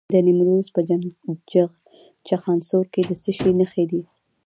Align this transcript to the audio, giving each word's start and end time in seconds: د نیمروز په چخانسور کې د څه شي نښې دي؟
د 0.13 0.15
نیمروز 0.25 0.67
په 0.75 0.79
چخانسور 2.27 2.85
کې 2.93 3.01
د 3.09 3.11
څه 3.21 3.31
شي 3.37 3.51
نښې 3.59 3.85
دي؟ 3.91 4.01